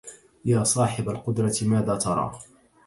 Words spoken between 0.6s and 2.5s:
صاحب القدرة ماذا ترى